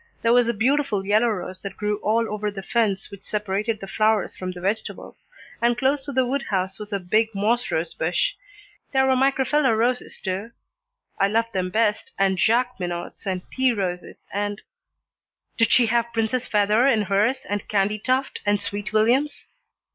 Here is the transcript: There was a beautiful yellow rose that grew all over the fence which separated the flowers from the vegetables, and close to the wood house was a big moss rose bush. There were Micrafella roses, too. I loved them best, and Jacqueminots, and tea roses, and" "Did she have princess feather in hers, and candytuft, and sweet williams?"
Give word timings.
There 0.23 0.33
was 0.33 0.47
a 0.47 0.51
beautiful 0.55 1.05
yellow 1.05 1.27
rose 1.27 1.61
that 1.61 1.77
grew 1.77 1.97
all 1.99 2.25
over 2.33 2.49
the 2.49 2.63
fence 2.63 3.11
which 3.11 3.21
separated 3.21 3.79
the 3.79 3.87
flowers 3.87 4.35
from 4.35 4.49
the 4.51 4.59
vegetables, 4.59 5.29
and 5.61 5.77
close 5.77 6.03
to 6.05 6.11
the 6.11 6.25
wood 6.25 6.41
house 6.49 6.79
was 6.79 6.91
a 6.91 6.99
big 6.99 7.29
moss 7.35 7.69
rose 7.69 7.93
bush. 7.93 8.33
There 8.93 9.05
were 9.05 9.15
Micrafella 9.15 9.77
roses, 9.77 10.19
too. 10.19 10.53
I 11.19 11.27
loved 11.27 11.53
them 11.53 11.69
best, 11.69 12.13
and 12.17 12.39
Jacqueminots, 12.39 13.27
and 13.27 13.43
tea 13.51 13.73
roses, 13.73 14.27
and" 14.33 14.59
"Did 15.59 15.69
she 15.71 15.85
have 15.85 16.11
princess 16.13 16.47
feather 16.47 16.87
in 16.87 17.03
hers, 17.03 17.45
and 17.47 17.67
candytuft, 17.69 18.39
and 18.43 18.59
sweet 18.59 18.91
williams?" 18.91 19.45